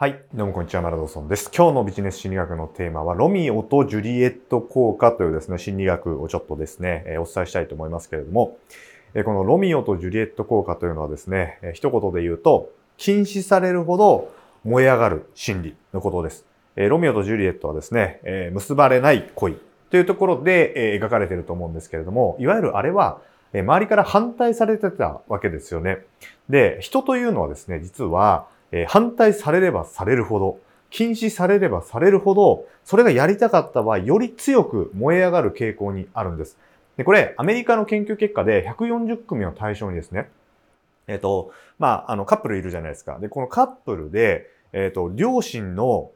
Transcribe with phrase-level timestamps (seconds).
[0.00, 0.22] はい。
[0.32, 1.50] どうもこんにちは、マラドソンです。
[1.54, 8.56] 今日のビジネス心理学のテーマは、ロミオとジュリエット効果というですね、心理学をちょっとですね、えお伝えしたいと思いますけれども、
[9.12, 14.32] えこのロミオとジュリエット効果というのはですね、え一言で言うと、禁止されるほど
[14.64, 16.46] 燃え上がる心理のことです。
[16.76, 19.58] えロミオとジュリエットはですね、え結ばれない恋
[19.90, 23.20] というところで、え描かれていると思うんですけれども、いわゆるあれは、
[23.52, 25.98] え周りから反対されてたわけですよね。
[26.48, 30.58] で、人というのはですね、実は、えー反対されればされるほど、
[30.90, 36.58] 禁止されればされるほど、それがやりたかった場合、より強く燃え上がる傾向にあるんです。
[36.96, 40.28] で、これ、アメリカの研究結果で140組を対象にですね、
[41.06, 43.18] えっ、と、まあ、あの、カップルいるじゃないですか。
[43.18, 46.10] で、このカップルで、えっ、と、両親の、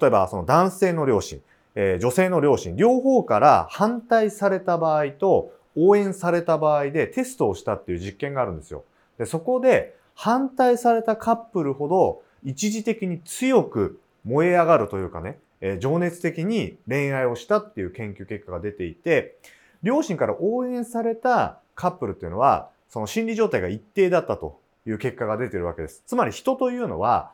[0.00, 1.40] 例えばその男性の両親、
[1.74, 8.84] えー女性の両親、両方から反対された場合と、応援された場合でテストをしたっていう実験があるんですよ。
[9.18, 19.36] で、そこで、反対されたカップルほど一時的に強く燃え上がるというかね、えー情熱的に恋愛をしたっていう研究結果が出ていて、
[19.82, 26.02] 両親から応援されたカップルっていうのは、その心理状態が一定だったという結果が出てるわけです。
[26.06, 27.32] つまり人というのは、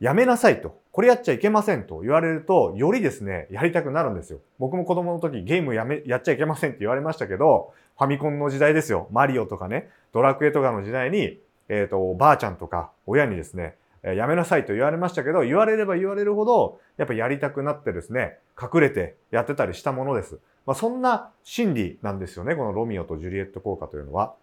[0.00, 0.78] やめなさいと。
[0.92, 4.38] これやっちゃいけませんと言われると、よりですね、やりたくなるんですよ。
[4.58, 9.08] 僕も子供の時ゲームやめ、やっちゃいけませんって言われましたけど、ファミコンの時代ですよ。
[9.10, 20.38] マリオとかね、ドラクエとかの時代に、えっ、と、ばあちゃんとか親にですね、えやめなさいと言われましたけど、言われれば言われるほど、やっぱやりたくなってですね、隠れてやってたりしたものです。
[20.66, 24.34] まあ、そんな心理なんですよね、このロミオとジュリエット効果というのは。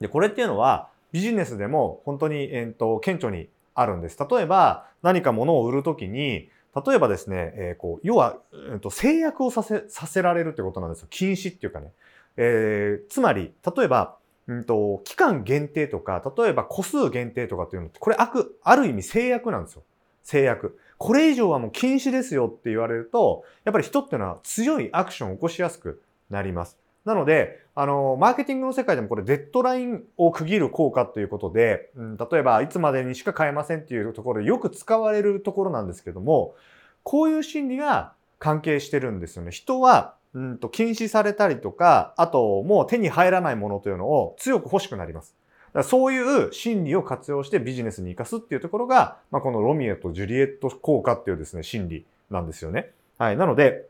[0.00, 4.18] で、これっていうのは、ビジネスでも本当に、えー、と顕著にあるんです。
[4.18, 6.48] 例えば、何か物を売るときに、
[6.86, 11.08] 例えばですね、えーこう要は、えーと制約をさせさせられるってことなんですよ。
[11.10, 11.92] 禁止っていうかね。
[12.36, 14.16] えーつまり、例えば、
[14.50, 19.84] うんと、期間限定とか、例えば個数限定とかっていうのって、これあく、ある意味制約なんですよ。
[20.24, 20.76] 制約。
[20.98, 26.78] これ以上はもう禁止ですよって言われると、やっぱり人っていうのは強いアクションを起こしやすくなります。
[27.04, 36.56] なので、あの、マーケティングの世界でもこれデッドラインを区切る効果ということで、うん、例えばいつまでにしか買えませんっていうところでよく使われるところなんですけども、
[37.04, 39.52] こういう心理が関係してるんですよね。
[39.52, 45.34] 人は、うんと禁止されたりとか、あともう手に入らないものというのを強く欲しくなります。
[45.68, 52.90] だからそういう心理を活用してビジネスに活かすっていうところが、まあ、このロミオとジュリエット効果っていうですね、心理なんですよね。
[53.18, 53.36] はい。
[53.36, 53.86] なので、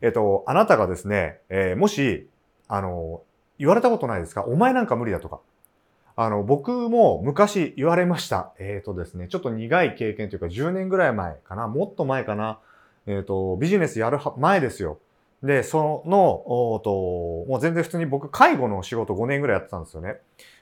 [0.00, 2.28] えっと、あなたがですね、えーもし、
[2.68, 3.22] あの、
[3.58, 4.44] 言われたことないですか？
[4.44, 5.40] お前なんか無理だとか。
[6.14, 8.52] あの、僕も昔言われました。
[8.58, 12.58] えっ、とですね、ちょっと苦い経験というか10年ぐらい前かな、もっと前かな？
[13.06, 14.98] えっ、と、ビジネスやる前ですよ。
[15.42, 20.20] で、その、おと、もう全然普通に僕、介護の仕事5年ぐらいやってたんですよね。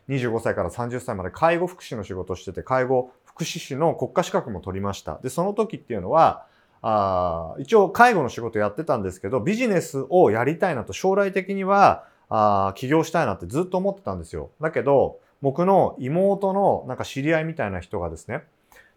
[0.09, 5.19] 25歳から30歳まで介護福祉の仕事をしてて、介護福祉士の国家資格も取りました。
[5.23, 6.47] で、その時っていうのは、
[6.87, 14.51] あ一応介護の仕事やってたんですけど、ビジネスをやりたいなと将来的には、あ起業したいなってずっと思ってたんですよ。
[14.61, 18.45] だけど、僕の妹のなんか知り合いみたいな人がですね、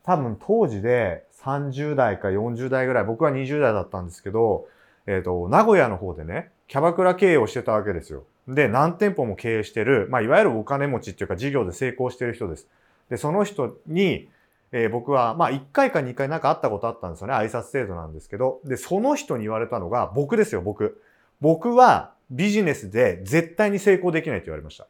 [0.04, 4.68] 多分当時で30代か40代ぐらい、僕は20代だったんですけど、
[5.08, 8.26] えっ、と、名古屋の方でね、キャバクラ経営をしてたわけですよ。
[8.48, 12.68] で、何店舗も経営してる、まあ、いわゆるお金持ちっていうか事業で成功してる人です。
[13.10, 14.30] で、その人に、
[14.74, 17.34] えー僕は、まあ、1回か2回なんか会ったことあったんですよね。
[17.34, 18.60] 挨拶程度なんですけど。
[18.66, 21.02] で、その人に言われたのが、僕ですよ、僕。
[21.40, 24.88] 僕はビジネスで絶対に成功できないって言われました。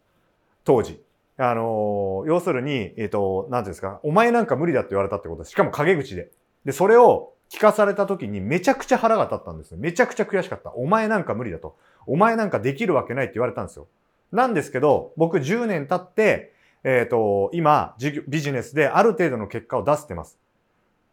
[0.64, 1.00] 当時。
[1.38, 5.52] あのー要するに、えっ、と、なんていうんですか、お前なんか無理だって言われたってことです。
[5.52, 6.32] しかも陰口で。
[6.66, 9.76] で、それを聞かされた時にめちゃくちゃ腹が立ったんです。
[9.76, 10.72] めちゃくちゃ悔しかった。
[10.74, 11.78] お前なんか無理だと。
[12.06, 13.88] お前なんかできるわけないって言われたんですよ。
[14.32, 16.54] なんですけど、僕10年経って、
[16.84, 17.96] えっ、と、今、
[18.28, 20.38] ビジネスである程度の結果を出してます。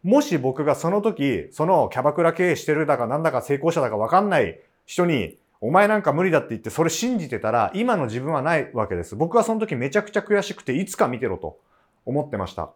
[0.03, 9.15] もし僕がその時、そのキャバクラ経営してるだかなんだか成功者だかわかんない人に、お前なんか無理だって言ってそれ信じてたら、今の自分はないわけです。
[9.15, 11.59] 僕はその時めちゃくちゃ悔しくて、いつか見てろと
[12.05, 12.71] 思ってました。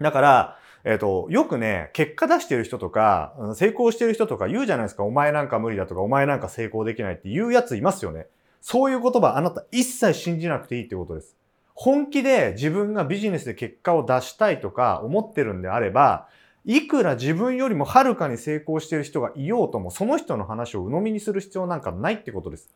[0.00, 5.04] だから、えっ、と、よくね、結果出してる人とか、成功してる人とか言うじゃないですか。
[5.04, 8.26] お前なんか無理だとか、お前なんか成功できないって言うやついますよね。
[8.60, 11.36] そういう言葉あなた一切信じなくていいってことです。
[11.74, 16.28] 本気で自分がビジネスで結果を出したいとか思ってるんであれば、
[16.64, 22.70] いくら自分よりもはるかに成功してる人がいようとも、その人の話を鵜呑みにする必要なんかないってことです。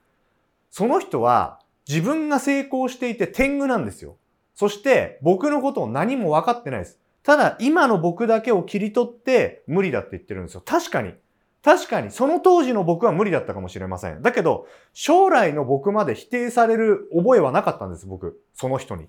[0.71, 4.17] その人は自分が成功していて天狗なんですよ。
[4.55, 6.99] そして僕のことを何も分かってないです。
[7.27, 10.63] ただ今の僕だけを切り取って無理だって言ってるんですよ。
[10.65, 11.13] 確かに。
[11.61, 14.23] 確かに、その当時の僕は無理だったかもしれません。
[14.23, 18.41] だけど、将来の僕まで否定される覚えはなかったんです、僕。
[18.55, 19.09] その人に。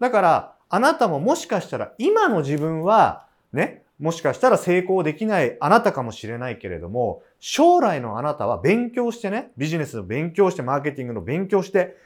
[0.00, 11.98] だから、あなたももしかしたら今の自分はね、もしかしたら成功できないあなたかもしれないけれども、将来のあなたは勉強してね、ビジネスの勉強して、マーケティングの勉強して、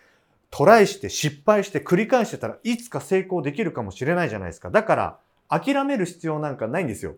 [0.50, 4.70] トライして失敗して繰り返してたらいつか成功できるかもしれないじゃないですか。
[4.70, 7.14] だから諦める必要なんかないんですよ。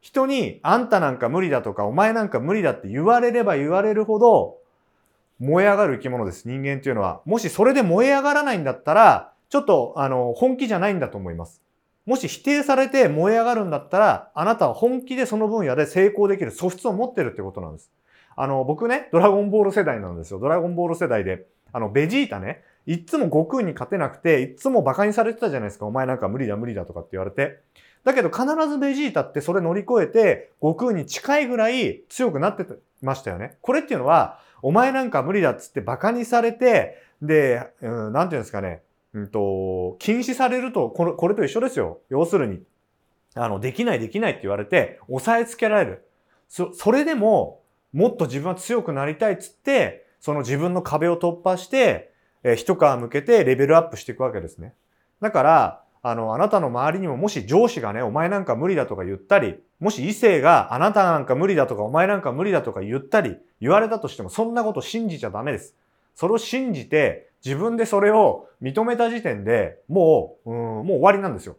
[0.00, 4.58] 人にあんたなんか無理だとかお前なんか無理だって言われれば言われるほど
[5.38, 6.46] 燃え上がる生き物です。
[6.46, 7.20] 人間っていうのは。
[7.24, 11.60] もしそれで燃え上がらないんだったら、ちょっとあの本気じゃないんだと思います。
[12.06, 17.90] もし否定されて燃え上がるんだったら、あなたは本気でその分野で成功できる素質を持ってるってことなんです。
[18.36, 20.38] あの、僕ね、ドラゴンボール世代なんですよ。
[20.38, 25.86] ドラゴンボール世代で、あの、ベジータね、いつも悟空に勝てなくて、いつも馬鹿にされてたじゃないですか。
[25.86, 27.60] お前なんか無理だ無理だとかって言われて。
[28.04, 32.66] だけど必ずベジータってそれ乗り越えて、悟空に近いぐらい強くなって
[33.00, 33.56] ましたよね。
[33.62, 38.82] これっていうのは、お前なんか無理だっつって馬鹿にされて、で、うん、なんていうんですかね。
[39.14, 42.00] うんと、禁止されると、これ、これと一緒ですよ。
[42.10, 42.62] 要するに。
[43.34, 46.08] あの、できないできないって言われて、押さえつけられる。
[46.48, 52.13] そ、それでも、もっと自分は強くなりたいっつって、その自分の壁を突破して、
[52.44, 54.74] えー、一皮向けてレベルアップしていくわけですね。
[55.20, 65.74] だから、あの、あなたの周りにももし上司がね、お前なんか無理だとか言ったり、もし異性があなたなんか無理だとかお前なんか無理だとか言ったり、言われたとしてもそんなこと信じちゃダメです。
[66.14, 71.56] それを信じて、自分でそれを認めた時点でもう、うん、もう終わりなんですよ。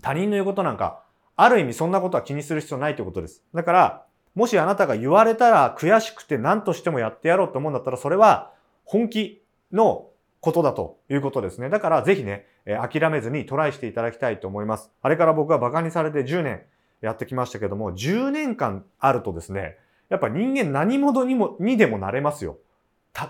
[0.00, 1.02] 他人の言うことなんか、
[1.34, 3.42] ある意味そんなことは気にする必要ないということです。
[3.52, 4.04] だから、
[4.36, 8.52] もしあなたが言われたら悔しくて何としてもやってやろうと思うんだったら、それは
[8.84, 9.42] 本気
[9.72, 10.08] の
[10.40, 11.68] ことだということですね。
[11.68, 14.90] だからぜひね、諦めずにトライしていただきたいと思います。
[15.02, 16.62] あれから僕は馬鹿にされて10年
[17.00, 19.76] やってきましたけども、10年間あるとですね、
[20.08, 22.58] やっぱ人間何者にも、にでもなれますよ。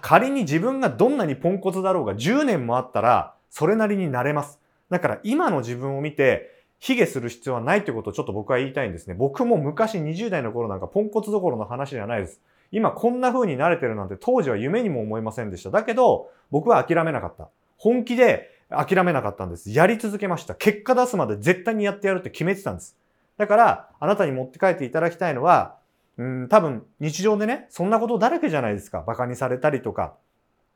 [0.02, 4.60] 仮に自分がどんなにポンコツだろうが10年もあったら、それなりになれます。
[4.90, 9.14] だから今の自分を見て、卑下する必要はないということをちょっと僕は言いたいんですね。
[9.14, 12.40] 僕も昔20代の頃なんかポンコツどころの話じゃないです。
[12.72, 15.70] 今こんな風に慣れてるなんて当時は夢にも思いませんでした。
[15.70, 17.48] だけど、僕は諦めなかった。
[17.78, 19.70] 本気で諦めなかったんです。
[19.70, 20.54] やり続けました。
[20.54, 22.96] 結果出すまで絶対にやってやるって決めてたんです。
[23.36, 25.76] だから、あなたに持って帰っていただきたいのは、
[26.18, 29.00] うん、多分日常でね、そんなことだらけじゃないですか。
[29.00, 30.14] 馬鹿にされたりとか、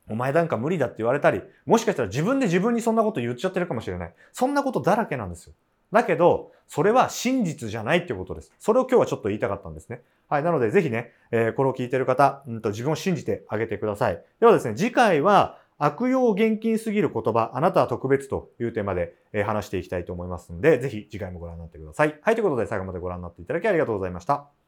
[0.09, 4.15] お前なんか無理だって言われたり、もしかしたら自分で自分にそんなこと言っちゃってるかもしれない。
[4.33, 5.55] そんなことだらけなんですよ。
[5.93, 8.53] だけど、それは真実じゃないっていうことです。
[8.59, 10.03] それを今日はちょっと言いたかったんですね。
[10.29, 10.45] はい。
[10.45, 14.23] なので、ぜひね、えー、これを聞いてる方、うんと、自分を信じてあげてください。
[14.39, 22.21] ではですね、次回は、悪用厳禁すぎる言葉、あなたは特別というテーマで、えー、話していきたいと思いますので、ぜひ次回もご覧になってください。
[22.23, 22.35] はい。
[22.35, 24.60] ということで、最後までご覧になっていただきありがとうございました。